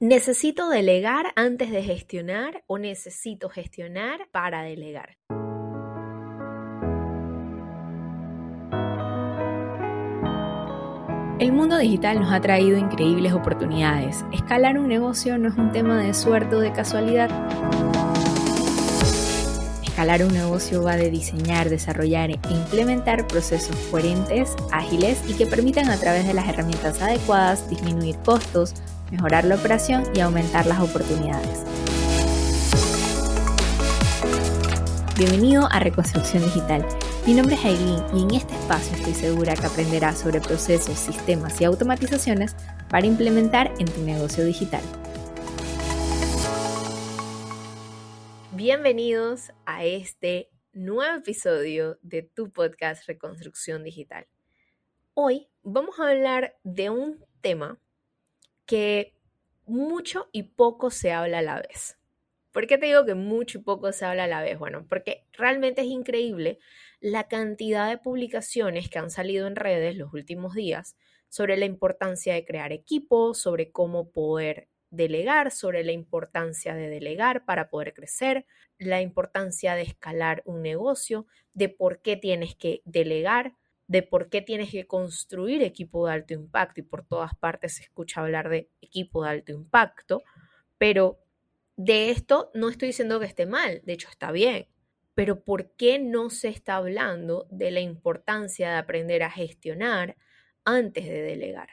¿Necesito 0.00 0.68
delegar 0.68 1.32
antes 1.34 1.72
de 1.72 1.82
gestionar 1.82 2.62
o 2.68 2.78
necesito 2.78 3.48
gestionar 3.48 4.28
para 4.30 4.62
delegar? 4.62 5.18
El 11.40 11.50
mundo 11.50 11.78
digital 11.78 12.20
nos 12.20 12.32
ha 12.32 12.40
traído 12.40 12.78
increíbles 12.78 13.32
oportunidades. 13.32 14.24
Escalar 14.32 14.78
un 14.78 14.86
negocio 14.86 15.36
no 15.36 15.48
es 15.48 15.56
un 15.56 15.72
tema 15.72 15.98
de 15.98 16.14
suerte 16.14 16.54
o 16.54 16.60
de 16.60 16.72
casualidad. 16.72 17.28
Escalar 19.82 20.22
un 20.22 20.32
negocio 20.32 20.84
va 20.84 20.94
de 20.94 21.10
diseñar, 21.10 21.70
desarrollar 21.70 22.30
e 22.30 22.38
implementar 22.50 23.26
procesos 23.26 23.74
coherentes, 23.90 24.54
ágiles 24.70 25.28
y 25.28 25.34
que 25.34 25.46
permitan 25.46 25.90
a 25.90 25.98
través 25.98 26.24
de 26.24 26.34
las 26.34 26.48
herramientas 26.48 27.02
adecuadas 27.02 27.68
disminuir 27.68 28.16
costos, 28.18 28.74
mejorar 29.10 29.44
la 29.44 29.56
operación 29.56 30.04
y 30.14 30.20
aumentar 30.20 30.66
las 30.66 30.80
oportunidades. 30.80 31.64
Bienvenido 35.16 35.66
a 35.70 35.80
Reconstrucción 35.80 36.44
Digital. 36.44 36.86
Mi 37.26 37.34
nombre 37.34 37.56
es 37.56 37.64
Aileen 37.64 38.02
y 38.14 38.22
en 38.22 38.34
este 38.34 38.54
espacio 38.54 38.96
estoy 38.96 39.14
segura 39.14 39.54
que 39.54 39.66
aprenderás 39.66 40.18
sobre 40.18 40.40
procesos, 40.40 40.98
sistemas 40.98 41.60
y 41.60 41.64
automatizaciones 41.64 42.54
para 42.88 43.06
implementar 43.06 43.72
en 43.78 43.86
tu 43.86 44.00
negocio 44.02 44.44
digital. 44.44 44.82
Bienvenidos 48.52 49.52
a 49.66 49.84
este 49.84 50.50
nuevo 50.72 51.16
episodio 51.16 51.98
de 52.02 52.22
tu 52.22 52.52
podcast 52.52 53.06
Reconstrucción 53.06 53.82
Digital. 53.82 54.26
Hoy 55.14 55.48
vamos 55.62 55.98
a 55.98 56.10
hablar 56.10 56.56
de 56.62 56.90
un 56.90 57.24
tema 57.40 57.80
que 58.68 59.16
mucho 59.66 60.28
y 60.32 60.44
poco 60.44 60.90
se 60.90 61.12
habla 61.12 61.38
a 61.40 61.42
la 61.42 61.56
vez. 61.56 61.98
¿Por 62.52 62.66
qué 62.66 62.78
te 62.78 62.86
digo 62.86 63.06
que 63.06 63.14
mucho 63.14 63.58
y 63.58 63.62
poco 63.62 63.92
se 63.92 64.04
habla 64.04 64.24
a 64.24 64.28
la 64.28 64.42
vez? 64.42 64.58
Bueno, 64.58 64.86
porque 64.88 65.26
realmente 65.32 65.82
es 65.82 65.88
increíble 65.88 66.58
la 67.00 67.28
cantidad 67.28 67.88
de 67.88 67.98
publicaciones 67.98 68.90
que 68.90 68.98
han 68.98 69.10
salido 69.10 69.46
en 69.46 69.56
redes 69.56 69.96
los 69.96 70.12
últimos 70.12 70.54
días 70.54 70.96
sobre 71.30 71.56
la 71.56 71.66
importancia 71.66 72.34
de 72.34 72.44
crear 72.44 72.72
equipos, 72.72 73.38
sobre 73.38 73.72
cómo 73.72 74.12
poder 74.12 74.68
delegar, 74.90 75.50
sobre 75.50 75.84
la 75.84 75.92
importancia 75.92 76.74
de 76.74 76.90
delegar 76.90 77.46
para 77.46 77.70
poder 77.70 77.94
crecer, 77.94 78.46
la 78.78 79.02
importancia 79.02 79.74
de 79.74 79.82
escalar 79.82 80.42
un 80.46 80.62
negocio, 80.62 81.26
de 81.54 81.70
por 81.70 82.02
qué 82.02 82.16
tienes 82.16 82.54
que 82.54 82.82
delegar, 82.84 83.54
de 83.88 84.02
por 84.02 84.28
qué 84.28 84.42
tienes 84.42 84.70
que 84.70 84.86
construir 84.86 85.62
equipo 85.62 86.06
de 86.06 86.12
alto 86.12 86.34
impacto 86.34 86.80
y 86.80 86.84
por 86.84 87.04
todas 87.06 87.34
partes 87.34 87.76
se 87.76 87.82
escucha 87.82 88.20
hablar 88.20 88.50
de 88.50 88.70
equipo 88.82 89.24
de 89.24 89.30
alto 89.30 89.52
impacto, 89.52 90.22
pero 90.76 91.18
de 91.76 92.10
esto 92.10 92.50
no 92.54 92.68
estoy 92.68 92.88
diciendo 92.88 93.18
que 93.18 93.26
esté 93.26 93.46
mal, 93.46 93.80
de 93.84 93.94
hecho 93.94 94.08
está 94.10 94.30
bien, 94.30 94.68
pero 95.14 95.42
¿por 95.42 95.72
qué 95.72 95.98
no 95.98 96.28
se 96.28 96.48
está 96.48 96.76
hablando 96.76 97.48
de 97.50 97.70
la 97.70 97.80
importancia 97.80 98.70
de 98.70 98.76
aprender 98.76 99.22
a 99.22 99.30
gestionar 99.30 100.16
antes 100.64 101.06
de 101.06 101.22
delegar? 101.22 101.70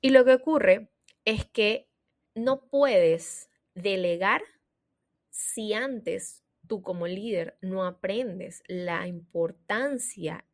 Y 0.00 0.10
lo 0.10 0.24
que 0.24 0.34
ocurre 0.34 0.90
es 1.24 1.46
que 1.46 1.88
no 2.34 2.68
puedes 2.68 3.48
delegar 3.74 4.42
si 5.30 5.72
antes 5.72 6.42
tú 6.66 6.82
como 6.82 7.06
líder 7.06 7.56
no 7.60 7.84
aprendes 7.84 8.62
la 8.66 9.06
importancia 9.06 10.44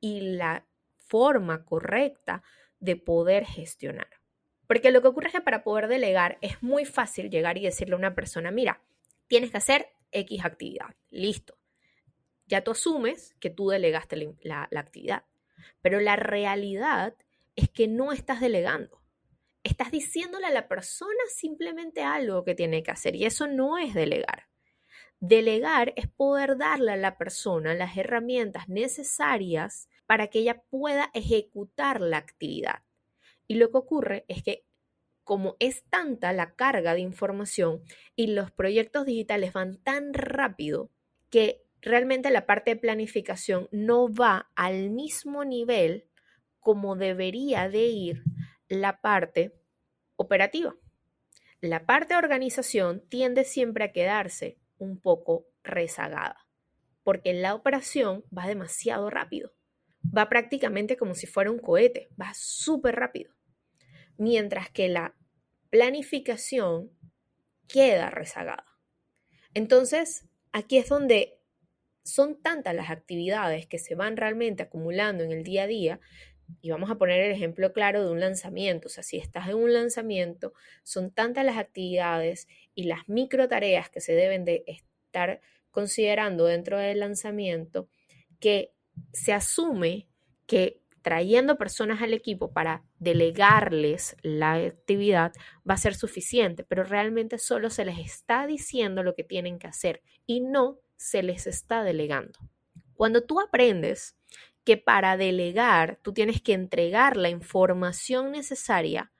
y 0.00 0.20
la 0.20 0.66
forma 0.96 1.64
correcta 1.64 2.42
de 2.78 2.96
poder 2.96 3.44
gestionar. 3.44 4.08
Porque 4.66 4.90
lo 4.90 5.02
que 5.02 5.08
ocurre 5.08 5.28
es 5.28 5.34
que 5.34 5.40
para 5.40 5.64
poder 5.64 5.88
delegar 5.88 6.38
es 6.40 6.62
muy 6.62 6.84
fácil 6.84 7.28
llegar 7.28 7.58
y 7.58 7.64
decirle 7.64 7.94
a 7.94 7.98
una 7.98 8.14
persona, 8.14 8.50
mira, 8.50 8.80
tienes 9.26 9.50
que 9.50 9.58
hacer 9.58 9.88
X 10.12 10.44
actividad, 10.44 10.94
listo. 11.10 11.58
Ya 12.46 12.62
tú 12.62 12.72
asumes 12.72 13.34
que 13.40 13.50
tú 13.50 13.68
delegaste 13.68 14.16
la, 14.42 14.68
la 14.70 14.80
actividad, 14.80 15.24
pero 15.82 16.00
la 16.00 16.16
realidad 16.16 17.14
es 17.56 17.68
que 17.68 17.88
no 17.88 18.12
estás 18.12 18.40
delegando. 18.40 19.02
Estás 19.62 19.90
diciéndole 19.90 20.46
a 20.46 20.50
la 20.50 20.68
persona 20.68 21.20
simplemente 21.34 22.02
algo 22.02 22.44
que 22.44 22.54
tiene 22.54 22.82
que 22.82 22.90
hacer 22.92 23.14
y 23.14 23.26
eso 23.26 23.46
no 23.46 23.76
es 23.76 23.92
delegar. 23.92 24.48
Delegar 25.18 25.92
es 25.96 26.08
poder 26.08 26.56
darle 26.56 26.92
a 26.92 26.96
la 26.96 27.18
persona 27.18 27.74
las 27.74 27.96
herramientas 27.96 28.68
necesarias 28.68 29.89
para 30.10 30.26
que 30.26 30.40
ella 30.40 30.60
pueda 30.70 31.08
ejecutar 31.14 32.00
la 32.00 32.16
actividad. 32.16 32.82
Y 33.46 33.54
lo 33.54 33.70
que 33.70 33.78
ocurre 33.78 34.24
es 34.26 34.42
que 34.42 34.66
como 35.22 35.54
es 35.60 35.84
tanta 35.84 36.32
la 36.32 36.56
carga 36.56 36.94
de 36.94 37.00
información 37.00 37.84
y 38.16 38.26
los 38.26 38.50
proyectos 38.50 39.06
digitales 39.06 39.52
van 39.52 39.76
tan 39.76 40.12
rápido 40.12 40.90
que 41.30 41.62
realmente 41.80 42.30
la 42.30 42.44
parte 42.44 42.72
de 42.72 42.80
planificación 42.80 43.68
no 43.70 44.12
va 44.12 44.50
al 44.56 44.90
mismo 44.90 45.44
nivel 45.44 46.08
como 46.58 46.96
debería 46.96 47.68
de 47.68 47.86
ir 47.86 48.24
la 48.68 49.00
parte 49.00 49.54
operativa. 50.16 50.74
La 51.60 51.86
parte 51.86 52.14
de 52.14 52.18
organización 52.18 53.04
tiende 53.08 53.44
siempre 53.44 53.84
a 53.84 53.92
quedarse 53.92 54.58
un 54.76 55.00
poco 55.00 55.46
rezagada, 55.62 56.48
porque 57.04 57.32
la 57.32 57.54
operación 57.54 58.24
va 58.36 58.48
demasiado 58.48 59.08
rápido 59.08 59.52
va 60.16 60.28
prácticamente 60.28 60.96
como 60.96 61.14
si 61.14 61.26
fuera 61.26 61.50
un 61.50 61.58
cohete, 61.58 62.08
va 62.20 62.32
súper 62.34 62.96
rápido. 62.96 63.34
Mientras 64.16 64.70
que 64.70 64.88
la 64.88 65.14
planificación 65.70 66.90
queda 67.68 68.10
rezagada. 68.10 68.66
Entonces, 69.54 70.26
aquí 70.52 70.78
es 70.78 70.88
donde 70.88 71.38
son 72.02 72.40
tantas 72.40 72.74
las 72.74 72.90
actividades 72.90 73.66
que 73.66 73.78
se 73.78 73.94
van 73.94 74.16
realmente 74.16 74.62
acumulando 74.62 75.22
en 75.24 75.32
el 75.32 75.44
día 75.44 75.64
a 75.64 75.66
día. 75.66 76.00
Y 76.60 76.70
vamos 76.70 76.90
a 76.90 76.96
poner 76.96 77.20
el 77.20 77.32
ejemplo 77.32 77.72
claro 77.72 78.04
de 78.04 78.10
un 78.10 78.20
lanzamiento. 78.20 78.88
O 78.88 78.90
sea, 78.90 79.04
si 79.04 79.18
estás 79.18 79.48
en 79.48 79.54
un 79.54 79.72
lanzamiento, 79.72 80.52
son 80.82 81.12
tantas 81.12 81.44
las 81.44 81.58
actividades 81.58 82.48
y 82.74 82.84
las 82.84 83.08
micro 83.08 83.48
tareas 83.48 83.88
que 83.90 84.00
se 84.00 84.12
deben 84.14 84.44
de 84.44 84.64
estar 84.66 85.40
considerando 85.70 86.46
dentro 86.46 86.78
del 86.78 86.98
lanzamiento 86.98 87.88
que 88.40 88.72
se 89.12 89.32
asume 89.32 90.08
que 90.46 90.80
trayendo 91.02 91.56
personas 91.56 92.02
al 92.02 92.12
equipo 92.12 92.52
para 92.52 92.84
delegarles 92.98 94.16
la 94.22 94.54
actividad 94.54 95.32
va 95.68 95.74
a 95.74 95.78
ser 95.78 95.94
suficiente, 95.94 96.64
pero 96.64 96.84
realmente 96.84 97.38
solo 97.38 97.70
se 97.70 97.84
les 97.84 97.98
está 97.98 98.46
diciendo 98.46 99.02
lo 99.02 99.14
que 99.14 99.24
tienen 99.24 99.58
que 99.58 99.66
hacer 99.66 100.02
y 100.26 100.40
no 100.40 100.78
se 100.96 101.22
les 101.22 101.46
está 101.46 101.82
delegando. 101.82 102.38
Cuando 102.94 103.22
tú 103.22 103.40
aprendes 103.40 104.16
que 104.64 104.76
para 104.76 105.16
delegar 105.16 105.98
tú 106.02 106.12
tienes 106.12 106.42
que 106.42 106.52
entregar 106.52 107.16
la 107.16 107.30
información 107.30 108.32
necesaria, 108.32 109.10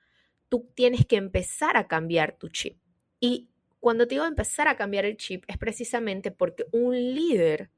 tú 0.49 0.69
tienes 0.75 1.05
que 1.05 1.15
empezar 1.15 1.77
a 1.77 1.87
cambiar 1.87 2.37
tu 2.37 2.49
chip. 2.49 2.77
Y 3.19 3.49
cuando 3.79 4.07
te 4.07 4.15
digo 4.15 4.25
empezar 4.25 4.67
a 4.67 4.77
cambiar 4.77 5.05
el 5.05 5.17
chip 5.17 5.43
es 5.47 5.57
precisamente 5.57 6.29
porque 6.29 6.65
un 6.71 6.93
líder 6.93 7.71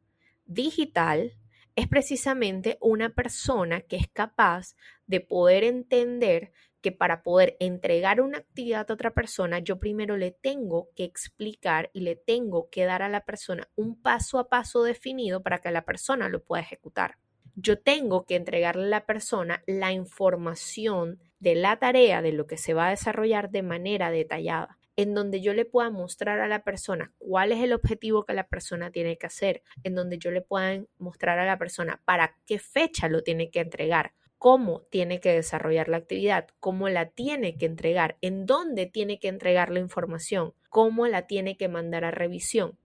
digital 0.45 1.37
es 1.75 1.87
precisamente 1.87 2.77
una 2.81 3.09
persona 3.09 3.81
que 3.81 3.95
es 3.95 4.07
capaz 4.07 4.75
de 5.07 5.21
poder 5.21 5.63
entender 5.63 6.51
que 6.81 6.91
para 6.91 7.23
poder 7.23 7.55
entregar 7.59 8.19
una 8.19 8.39
actividad 8.39 8.85
a 8.89 8.93
otra 8.93 9.13
persona, 9.13 9.59
yo 9.59 9.79
primero 9.79 10.17
le 10.17 10.31
tengo 10.31 10.89
que 10.95 11.05
explicar 11.05 11.89
y 11.93 12.01
le 12.01 12.15
tengo 12.15 12.69
que 12.69 12.83
dar 12.83 13.01
a 13.01 13.09
la 13.09 13.21
persona 13.21 13.69
un 13.75 14.01
paso 14.01 14.37
a 14.37 14.49
paso 14.49 14.83
definido 14.83 15.41
para 15.41 15.59
que 15.59 15.71
la 15.71 15.85
persona 15.85 16.27
lo 16.27 16.43
pueda 16.43 16.61
ejecutar. 16.61 17.17
Yo 17.55 17.79
tengo 17.79 18.25
que 18.25 18.35
entregarle 18.35 18.83
a 18.85 18.89
la 18.89 19.05
persona 19.05 19.63
la 19.65 19.93
información 19.93 21.19
de 21.39 21.55
la 21.55 21.77
tarea, 21.77 22.21
de 22.21 22.33
lo 22.33 22.47
que 22.47 22.57
se 22.57 22.73
va 22.73 22.87
a 22.87 22.91
desarrollar 22.91 23.49
de 23.49 23.63
manera 23.63 24.11
detallada 24.11 24.77
en 24.95 25.13
donde 25.13 25.41
yo 25.41 25.53
le 25.53 25.65
pueda 25.65 25.89
mostrar 25.89 26.39
a 26.39 26.47
la 26.47 26.63
persona 26.63 27.13
cuál 27.17 27.51
es 27.51 27.63
el 27.63 27.73
objetivo 27.73 28.25
que 28.25 28.33
la 28.33 28.47
persona 28.47 28.91
tiene 28.91 29.17
que 29.17 29.25
hacer, 29.25 29.63
en 29.83 29.95
donde 29.95 30.17
yo 30.17 30.31
le 30.31 30.41
pueda 30.41 30.83
mostrar 30.97 31.39
a 31.39 31.45
la 31.45 31.57
persona 31.57 32.01
para 32.05 32.37
qué 32.45 32.59
fecha 32.59 33.09
lo 33.09 33.23
tiene 33.23 33.49
que 33.49 33.59
entregar, 33.59 34.13
cómo 34.37 34.81
tiene 34.91 35.19
que 35.19 35.33
desarrollar 35.33 35.87
la 35.87 35.97
actividad, 35.97 36.47
cómo 36.59 36.89
la 36.89 37.09
tiene 37.09 37.57
que 37.57 37.65
entregar, 37.65 38.17
en 38.21 38.45
dónde 38.45 38.85
tiene 38.85 39.19
que 39.19 39.29
entregar 39.29 39.71
la 39.71 39.79
información, 39.79 40.53
cómo 40.69 41.07
la 41.07 41.27
tiene 41.27 41.57
que 41.57 41.69
mandar 41.69 42.03
a 42.03 42.11
revisión. 42.11 42.77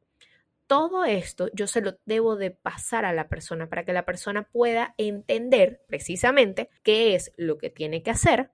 Todo 0.67 1.05
esto 1.07 1.49
yo 1.55 1.67
se 1.67 1.81
lo 1.81 1.99
debo 2.05 2.37
de 2.37 2.51
pasar 2.51 3.07
a 3.07 3.13
la 3.13 3.29
persona 3.29 3.69
para 3.69 3.85
que 3.85 3.95
la 3.95 4.05
persona 4.05 4.45
pueda 4.45 4.95
entender 4.99 5.83
precisamente 5.89 6.69
qué 6.83 7.15
es 7.15 7.33
lo 7.37 7.59
que 7.59 7.71
tiene 7.71 8.03
que 8.03 8.11
hacer 8.11 8.51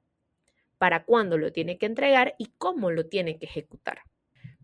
para 0.84 1.06
cuándo 1.06 1.38
lo 1.38 1.50
tiene 1.50 1.78
que 1.78 1.86
entregar 1.86 2.34
y 2.36 2.52
cómo 2.58 2.90
lo 2.90 3.06
tiene 3.06 3.38
que 3.38 3.46
ejecutar. 3.46 4.02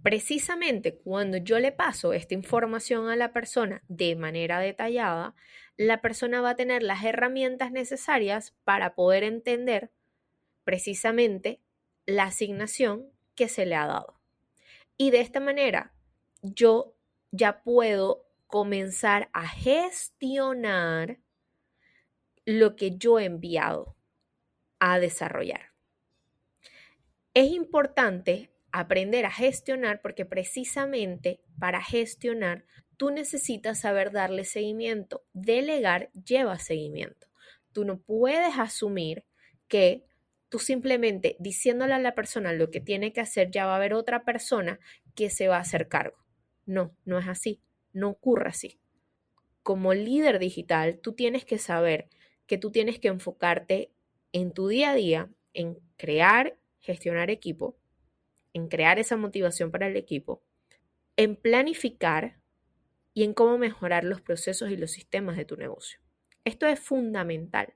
Precisamente 0.03 0.99
cuando 0.99 1.39
yo 1.39 1.59
le 1.59 1.73
paso 1.73 2.13
esta 2.13 2.35
información 2.35 3.09
a 3.09 3.17
la 3.17 3.33
persona 3.33 3.83
de 3.89 4.17
manera 4.17 4.61
detallada, 4.61 5.35
la 5.79 6.03
persona 6.03 6.43
va 6.43 6.51
a 6.51 6.57
tener 6.57 6.83
las 6.83 7.03
herramientas 7.05 7.73
necesarias 7.73 8.55
para 8.65 8.95
poder 8.95 9.25
entender 9.25 9.93
precisamente 10.63 11.63
la 12.05 12.25
asignación 12.25 13.11
que 13.35 13.49
se 13.49 13.65
le 13.65 13.77
ha 13.77 13.87
dado. 13.87 14.21
Y 14.99 15.11
de 15.11 15.23
esta 15.23 15.41
manera 15.41 15.95
yo 16.43 16.99
ya 17.33 17.63
puedo 17.63 18.27
comenzar 18.47 19.31
a 19.33 19.49
gestionar 19.49 21.19
lo 22.45 22.77
que 22.77 22.99
yo 22.99 23.19
he 23.19 23.25
enviado 23.25 23.97
a 24.81 24.99
desarrollar. 24.99 25.70
Es 27.41 27.53
importante 27.53 28.51
aprender 28.71 29.25
a 29.25 29.31
gestionar 29.31 30.03
porque 30.03 30.27
precisamente 30.27 31.41
para 31.59 31.83
gestionar 31.83 32.67
tú 32.99 33.09
necesitas 33.09 33.81
saber 33.81 34.13
darle 34.13 34.45
seguimiento. 34.45 35.25
Delegar 35.33 36.11
lleva 36.13 36.59
seguimiento. 36.59 37.29
Tú 37.73 37.87
no 37.87 37.99
puedes 37.99 38.59
asumir 38.59 39.25
que 39.69 40.05
tú 40.51 40.59
simplemente 40.59 41.37
diciéndole 41.39 41.95
a 41.95 41.99
la 41.99 42.15
persona 42.15 42.53
lo 42.53 42.71
que 42.71 42.83
tiene 42.83 43.15
que 43.15 43.23
hacer, 43.23 43.51
ya 43.51 43.65
va 43.65 43.73
a 43.73 43.77
haber 43.77 43.95
otra 43.95 44.27
persona 44.27 44.79
que 45.15 45.31
se 45.31 45.49
va 45.49 45.57
a 45.57 45.61
hacer 45.61 45.89
cargo. 45.89 46.19
No, 46.67 46.95
no 47.07 47.19
es 47.19 47.27
así. 47.27 47.63
No 47.95 48.11
ocurre 48.11 48.51
así. 48.51 48.83
Como 49.63 49.95
líder 49.95 50.41
digital, 50.41 50.99
tú 50.99 51.15
tienes 51.15 51.47
que 51.47 51.57
saber 51.57 52.11
que 52.47 52.59
tú 52.59 52.71
tienes 52.71 52.99
que 52.99 53.09
enfocarte 53.09 53.95
en 54.31 54.53
tu 54.53 54.69
día 54.69 54.91
a 54.91 54.95
día, 54.95 55.31
en 55.55 55.79
crear, 55.97 56.60
gestionar 56.81 57.31
equipo, 57.31 57.77
en 58.53 58.69
crear 58.69 58.99
esa 58.99 59.17
motivación 59.17 59.71
para 59.71 59.87
el 59.87 59.97
equipo, 59.97 60.43
en 61.17 61.37
planificar 61.37 62.41
y 63.15 63.25
en 63.25 63.35
cómo 63.35 63.59
mejorar 63.59 64.05
los 64.05 64.21
procesos 64.21 64.71
y 64.71 64.77
los 64.77 64.91
sistemas 64.91 65.37
de 65.37 65.45
tu 65.45 65.57
negocio. 65.57 66.01
Esto 66.45 66.67
es 66.67 66.81
fundamental. 66.81 67.75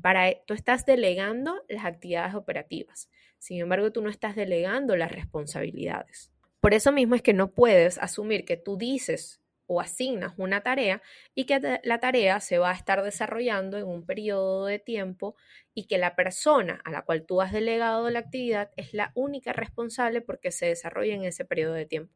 Para 0.00 0.28
e, 0.28 0.42
tú 0.46 0.54
estás 0.54 0.84
delegando 0.86 1.64
las 1.68 1.84
actividades 1.84 2.34
operativas. 2.34 3.10
Sin 3.38 3.60
embargo, 3.60 3.92
tú 3.92 4.02
no 4.02 4.10
estás 4.10 4.36
delegando 4.36 4.96
las 4.96 5.12
responsabilidades. 5.12 6.32
Por 6.60 6.74
eso 6.74 6.92
mismo 6.92 7.14
es 7.14 7.22
que 7.22 7.32
no 7.32 7.52
puedes 7.52 7.98
asumir 7.98 8.44
que 8.44 8.56
tú 8.56 8.76
dices 8.76 9.43
o 9.66 9.80
asignas 9.80 10.34
una 10.36 10.62
tarea 10.62 11.02
y 11.34 11.44
que 11.44 11.80
la 11.82 12.00
tarea 12.00 12.40
se 12.40 12.58
va 12.58 12.70
a 12.70 12.74
estar 12.74 13.02
desarrollando 13.02 13.78
en 13.78 13.86
un 13.86 14.04
periodo 14.04 14.66
de 14.66 14.78
tiempo 14.78 15.36
y 15.74 15.86
que 15.86 15.98
la 15.98 16.16
persona 16.16 16.80
a 16.84 16.90
la 16.90 17.02
cual 17.02 17.24
tú 17.24 17.40
has 17.40 17.52
delegado 17.52 18.10
la 18.10 18.20
actividad 18.20 18.70
es 18.76 18.94
la 18.94 19.12
única 19.14 19.52
responsable 19.52 20.20
porque 20.20 20.50
se 20.50 20.66
desarrolla 20.66 21.14
en 21.14 21.24
ese 21.24 21.44
periodo 21.44 21.74
de 21.74 21.86
tiempo. 21.86 22.14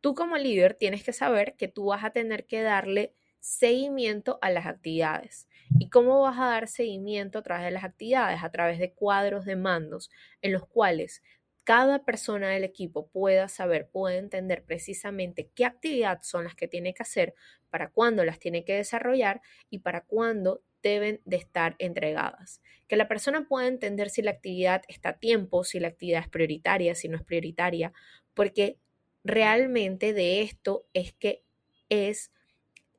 Tú 0.00 0.14
como 0.14 0.36
líder 0.36 0.74
tienes 0.74 1.02
que 1.02 1.12
saber 1.12 1.56
que 1.56 1.68
tú 1.68 1.86
vas 1.86 2.04
a 2.04 2.10
tener 2.10 2.46
que 2.46 2.62
darle 2.62 3.14
seguimiento 3.40 4.38
a 4.40 4.50
las 4.50 4.66
actividades. 4.66 5.48
¿Y 5.78 5.90
cómo 5.90 6.20
vas 6.20 6.38
a 6.38 6.46
dar 6.46 6.68
seguimiento 6.68 7.38
a 7.38 7.42
través 7.42 7.64
de 7.64 7.70
las 7.70 7.84
actividades? 7.84 8.42
A 8.42 8.50
través 8.50 8.78
de 8.78 8.92
cuadros 8.92 9.44
de 9.44 9.56
mandos 9.56 10.10
en 10.40 10.52
los 10.52 10.66
cuales 10.66 11.22
cada 11.64 12.04
persona 12.04 12.50
del 12.50 12.62
equipo 12.62 13.08
pueda 13.08 13.48
saber, 13.48 13.88
pueda 13.88 14.16
entender 14.16 14.62
precisamente 14.64 15.50
qué 15.54 15.64
actividad 15.64 16.20
son 16.22 16.44
las 16.44 16.54
que 16.54 16.68
tiene 16.68 16.92
que 16.92 17.02
hacer, 17.02 17.34
para 17.70 17.90
cuándo 17.90 18.24
las 18.24 18.38
tiene 18.38 18.64
que 18.64 18.74
desarrollar 18.74 19.40
y 19.70 19.80
para 19.80 20.02
cuándo 20.02 20.62
deben 20.82 21.20
de 21.24 21.38
estar 21.38 21.74
entregadas. 21.78 22.60
Que 22.86 22.96
la 22.96 23.08
persona 23.08 23.48
pueda 23.48 23.66
entender 23.66 24.10
si 24.10 24.22
la 24.22 24.32
actividad 24.32 24.82
está 24.86 25.08
a 25.08 25.18
tiempo, 25.18 25.64
si 25.64 25.80
la 25.80 25.88
actividad 25.88 26.20
es 26.20 26.28
prioritaria, 26.28 26.94
si 26.94 27.08
no 27.08 27.16
es 27.16 27.24
prioritaria, 27.24 27.92
porque 28.34 28.78
realmente 29.24 30.12
de 30.12 30.42
esto 30.42 30.86
es 30.92 31.14
que 31.14 31.42
es 31.88 32.30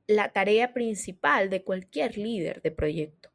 la 0.08 0.34
tarea 0.34 0.74
principal 0.74 1.50
de 1.50 1.64
cualquier 1.64 2.18
líder 2.18 2.62
de 2.64 2.72
proyecto. 2.72 3.30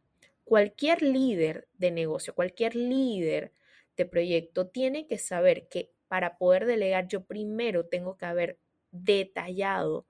Cualquier 0.44 1.02
líder 1.02 1.68
de 1.78 1.92
negocio, 1.92 2.34
cualquier 2.34 2.74
líder 2.74 3.52
este 3.90 4.06
proyecto 4.06 4.68
tiene 4.68 5.06
que 5.06 5.18
saber 5.18 5.68
que 5.68 5.92
para 6.08 6.38
poder 6.38 6.66
delegar 6.66 7.06
yo 7.08 7.24
primero 7.24 7.86
tengo 7.86 8.16
que 8.16 8.26
haber 8.26 8.58
detallado 8.90 10.06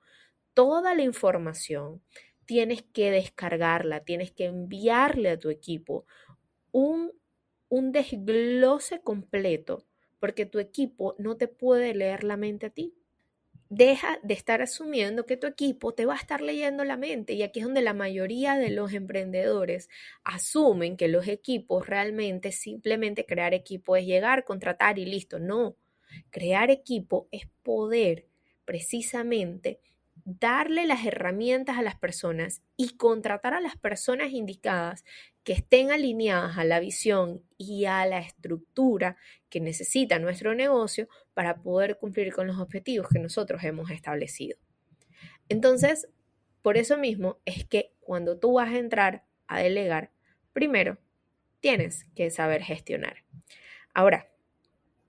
toda 0.55 0.95
la 0.95 1.03
información, 1.03 2.03
tienes 2.47 2.83
que 2.83 3.11
descargarla, 3.11 4.05
tienes 4.05 4.33
que 4.33 4.47
enviarle 4.47 5.31
a 5.31 5.39
tu 5.39 5.51
equipo 5.51 6.07
un, 6.73 7.13
un 7.69 7.93
desglose 7.93 9.03
completo, 9.03 9.87
porque 10.19 10.47
tu 10.47 10.59
equipo 10.59 11.15
no 11.19 11.37
te 11.37 11.49
puede 11.49 11.95
leer 11.95 12.25
la 12.25 12.37
mente 12.37 12.67
a 12.67 12.71
ti 12.71 12.95
deja 13.71 14.19
de 14.23 14.35
estar 14.35 14.61
asumiendo 14.63 15.27
que 15.27 15.37
tu 15.37 15.47
equipo 15.47 15.95
te 15.95 16.05
va 16.05 16.15
a 16.15 16.19
estar 16.19 16.43
leyendo 16.43 16.85
la 16.85 16.97
mente. 16.97 17.35
Y 17.35 17.43
aquí 17.43 17.61
es 17.61 17.65
donde 17.65 17.83
la 17.83 17.95
mayoría 17.95 18.57
de 18.57 18.71
los 18.71 18.93
emprendedores 18.93 19.89
asumen 20.25 20.97
que 20.97 21.09
los 21.09 21.29
equipos 21.29 21.87
realmente 21.87 22.53
simplemente 22.53 23.25
crear 23.25 23.55
equipo 23.55 23.97
es 23.97 24.05
llegar, 24.05 24.45
contratar 24.45 24.99
y 24.99 25.07
listo. 25.07 25.39
No, 25.39 25.77
crear 26.31 26.71
equipo 26.71 27.29
es 27.31 27.47
poder 27.63 28.27
precisamente 28.65 29.81
darle 30.25 30.87
las 30.87 31.07
herramientas 31.07 31.79
a 31.79 31.83
las 31.83 31.97
personas 31.97 32.63
y 32.77 32.97
contratar 32.97 33.55
a 33.55 33.61
las 33.61 33.77
personas 33.77 34.33
indicadas 34.33 35.05
que 35.45 35.53
estén 35.53 35.91
alineadas 35.91 36.59
a 36.59 36.65
la 36.65 36.81
visión 36.81 37.43
y 37.57 37.87
a 37.87 38.05
la 38.07 38.19
estructura 38.19 39.17
que 39.49 39.61
necesita 39.61 40.19
nuestro 40.19 40.55
negocio 40.55 41.09
para 41.35 41.63
poder 41.63 41.99
cumplir 41.99 42.33
con 42.33 42.47
los 42.47 42.59
objetivos 42.59 43.09
que 43.09 43.19
nosotros 43.19 43.63
hemos 43.65 43.91
establecido. 43.91 44.59
Entonces, 45.49 46.09
por 46.63 46.77
eso 46.77 46.99
mismo 46.99 47.41
es 47.45 47.65
que 47.65 47.95
cuando 48.01 48.39
tú 48.39 48.55
vas 48.55 48.69
a 48.69 48.79
entrar 48.79 49.25
a 49.47 49.61
delegar, 49.61 50.13
primero 50.53 50.99
tienes 51.61 52.05
que 52.15 52.31
saber 52.31 52.63
gestionar. 52.63 53.25
Ahora, 53.95 54.31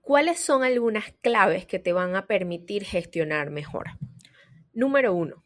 ¿cuáles 0.00 0.40
son 0.40 0.64
algunas 0.64 1.12
claves 1.20 1.66
que 1.66 1.78
te 1.78 1.92
van 1.92 2.16
a 2.16 2.26
permitir 2.26 2.84
gestionar 2.84 3.50
mejor? 3.50 3.90
Número 4.72 5.14
uno, 5.14 5.44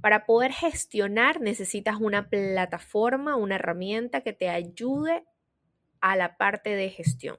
para 0.00 0.26
poder 0.26 0.52
gestionar 0.52 1.40
necesitas 1.40 1.96
una 2.00 2.28
plataforma, 2.28 3.36
una 3.36 3.56
herramienta 3.56 4.20
que 4.20 4.32
te 4.32 4.48
ayude 4.48 5.24
a 6.00 6.16
la 6.16 6.36
parte 6.36 6.70
de 6.70 6.90
gestión. 6.90 7.38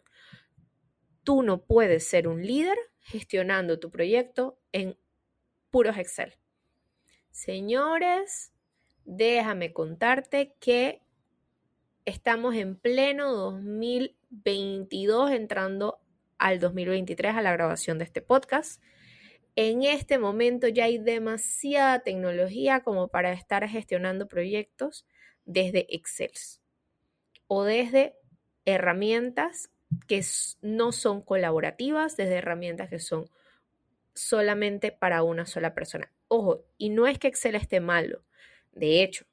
Tú 1.23 1.43
no 1.43 1.61
puedes 1.65 2.07
ser 2.07 2.27
un 2.27 2.45
líder 2.45 2.77
gestionando 2.99 3.79
tu 3.79 3.89
proyecto 3.89 4.59
en 4.71 4.97
puros 5.69 5.97
Excel. 5.97 6.33
Señores, 7.31 8.51
déjame 9.05 9.71
contarte 9.71 10.55
que 10.59 11.01
estamos 12.05 12.55
en 12.55 12.75
pleno 12.75 13.31
2022 13.33 15.31
entrando 15.31 15.99
al 16.37 16.59
2023 16.59 17.35
a 17.35 17.41
la 17.41 17.53
grabación 17.53 17.99
de 17.99 18.05
este 18.05 18.21
podcast. 18.21 18.81
En 19.61 19.83
este 19.83 20.19
momento 20.19 20.69
ya 20.69 20.85
hay 20.85 20.99
demasiada 20.99 21.99
tecnología 21.99 22.79
como 22.79 23.09
para 23.09 23.33
estar 23.33 23.67
gestionando 23.67 24.25
proyectos 24.25 25.05
desde 25.43 25.85
Excel 25.93 26.31
o 27.47 27.65
desde 27.65 28.15
herramientas 28.63 29.69
que 30.07 30.23
no 30.61 30.93
son 30.93 31.21
colaborativas, 31.21 32.15
desde 32.15 32.35
herramientas 32.35 32.89
que 32.89 32.99
son 32.99 33.29
solamente 34.13 34.93
para 34.93 35.23
una 35.23 35.45
sola 35.45 35.73
persona. 35.73 36.09
Ojo, 36.29 36.63
y 36.77 36.87
no 36.87 37.05
es 37.05 37.19
que 37.19 37.27
Excel 37.27 37.55
esté 37.55 37.81
malo. 37.81 38.23
De 38.71 39.03
hecho, 39.03 39.25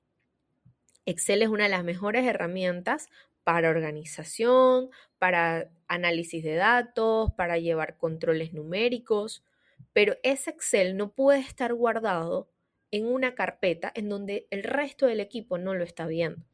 Excel 1.04 1.42
es 1.42 1.48
una 1.48 1.62
de 1.62 1.70
las 1.70 1.84
mejores 1.84 2.26
herramientas 2.26 3.10
para 3.44 3.70
organización, 3.70 4.90
para 5.20 5.70
análisis 5.86 6.42
de 6.42 6.56
datos, 6.56 7.30
para 7.36 7.58
llevar 7.58 7.96
controles 7.96 8.52
numéricos, 8.52 9.44
pero 9.92 10.16
ese 10.22 10.50
Excel 10.50 10.96
no 10.96 11.12
puede 11.12 11.40
estar 11.40 11.72
guardado 11.74 12.50
en 12.90 13.06
una 13.06 13.34
carpeta 13.34 13.92
en 13.94 14.08
donde 14.08 14.46
el 14.50 14.62
resto 14.62 15.06
del 15.06 15.20
equipo 15.20 15.58
no 15.58 15.74
lo 15.74 15.84
está 15.84 16.06
viendo. 16.06 16.44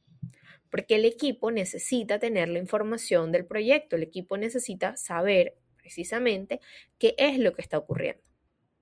Porque 0.71 0.95
el 0.95 1.05
equipo 1.05 1.51
necesita 1.51 2.19
tener 2.19 2.49
la 2.49 2.59
información 2.59 3.33
del 3.33 3.45
proyecto, 3.45 3.97
el 3.97 4.03
equipo 4.03 4.37
necesita 4.37 4.97
saber 4.97 5.57
precisamente 5.77 6.61
qué 6.99 7.15
es 7.19 7.39
lo 7.39 7.53
que 7.53 7.63
está 7.63 7.79
ocurriendo. 7.79 8.23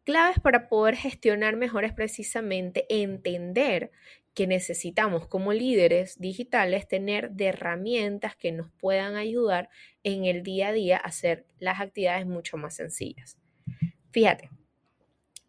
Claves 0.04 0.40
para 0.40 0.68
poder 0.68 0.97
gestionar 0.97 1.56
mejor 1.56 1.85
es 1.85 1.92
precisamente 1.92 2.87
entender 2.88 3.90
que 4.35 4.47
necesitamos 4.47 5.26
como 5.26 5.52
líderes 5.52 6.18
digitales 6.18 6.87
tener 6.87 7.32
de 7.32 7.47
herramientas 7.47 8.37
que 8.37 8.52
nos 8.52 8.70
puedan 8.73 9.16
ayudar 9.16 9.68
en 10.02 10.25
el 10.25 10.42
día 10.42 10.68
a 10.68 10.73
día 10.73 10.97
a 10.97 11.09
hacer 11.09 11.47
las 11.59 11.80
actividades 11.80 12.26
mucho 12.26 12.56
más 12.56 12.76
sencillas. 12.76 13.39
Fíjate, 14.12 14.50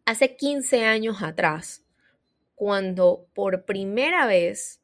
hace 0.06 0.36
15 0.36 0.86
años 0.86 1.24
atrás, 1.24 1.84
cuando 2.53 3.27
por 3.34 3.65
primera 3.65 4.27
vez 4.27 4.82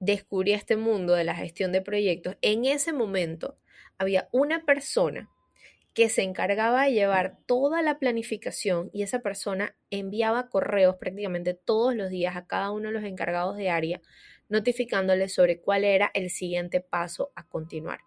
descubrí 0.00 0.52
este 0.52 0.76
mundo 0.76 1.14
de 1.14 1.24
la 1.24 1.36
gestión 1.36 1.70
de 1.70 1.82
proyectos, 1.82 2.36
en 2.42 2.64
ese 2.64 2.92
momento 2.92 3.58
había 3.98 4.28
una 4.32 4.64
persona 4.64 5.30
que 5.94 6.08
se 6.08 6.22
encargaba 6.22 6.84
de 6.84 6.92
llevar 6.92 7.38
toda 7.46 7.82
la 7.82 7.98
planificación 7.98 8.90
y 8.92 9.02
esa 9.02 9.20
persona 9.20 9.76
enviaba 9.90 10.48
correos 10.48 10.96
prácticamente 10.96 11.54
todos 11.54 11.94
los 11.94 12.10
días 12.10 12.36
a 12.36 12.46
cada 12.46 12.70
uno 12.70 12.88
de 12.88 12.94
los 12.94 13.04
encargados 13.04 13.56
de 13.56 13.70
área 13.70 14.00
notificándoles 14.48 15.32
sobre 15.32 15.60
cuál 15.60 15.84
era 15.84 16.10
el 16.14 16.30
siguiente 16.30 16.80
paso 16.80 17.32
a 17.36 17.46
continuar. 17.46 18.00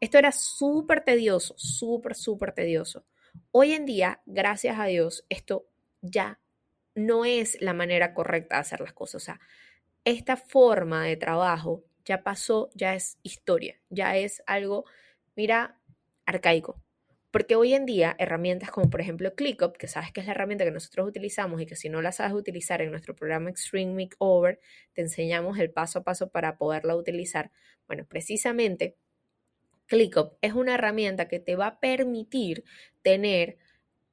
Esto 0.00 0.18
era 0.18 0.32
súper 0.32 1.04
tedioso, 1.04 1.54
súper, 1.58 2.14
súper 2.14 2.52
tedioso. 2.52 3.04
Hoy 3.50 3.72
en 3.72 3.84
día, 3.84 4.22
gracias 4.26 4.78
a 4.78 4.86
Dios, 4.86 5.26
esto 5.28 5.66
ya 6.00 6.40
no 6.94 7.24
es 7.24 7.60
la 7.60 7.74
manera 7.74 8.14
correcta 8.14 8.56
de 8.56 8.60
hacer 8.62 8.80
las 8.80 8.92
cosas. 8.92 9.22
O 9.22 9.24
sea, 9.24 9.40
esta 10.04 10.36
forma 10.36 11.04
de 11.04 11.16
trabajo 11.16 11.84
ya 12.04 12.22
pasó, 12.22 12.70
ya 12.74 12.94
es 12.94 13.18
historia, 13.22 13.80
ya 13.90 14.16
es 14.16 14.42
algo, 14.46 14.84
mira, 15.36 15.78
arcaico. 16.26 16.82
Porque 17.30 17.56
hoy 17.56 17.72
en 17.72 17.86
día 17.86 18.14
herramientas 18.18 18.70
como 18.70 18.90
por 18.90 19.00
ejemplo 19.00 19.34
ClickUp, 19.34 19.76
que 19.76 19.88
sabes 19.88 20.12
que 20.12 20.20
es 20.20 20.26
la 20.26 20.32
herramienta 20.32 20.64
que 20.64 20.70
nosotros 20.70 21.08
utilizamos 21.08 21.62
y 21.62 21.66
que 21.66 21.76
si 21.76 21.88
no 21.88 22.02
la 22.02 22.12
sabes 22.12 22.34
utilizar 22.34 22.82
en 22.82 22.90
nuestro 22.90 23.14
programa 23.14 23.48
Extreme 23.48 23.94
Makeover, 23.94 24.60
te 24.92 25.02
enseñamos 25.02 25.58
el 25.58 25.70
paso 25.70 26.00
a 26.00 26.04
paso 26.04 26.30
para 26.30 26.58
poderla 26.58 26.94
utilizar. 26.94 27.50
Bueno, 27.86 28.04
precisamente 28.06 28.96
ClickUp 29.92 30.38
es 30.40 30.54
una 30.54 30.76
herramienta 30.76 31.28
que 31.28 31.38
te 31.38 31.54
va 31.54 31.66
a 31.66 31.78
permitir 31.78 32.64
tener 33.02 33.58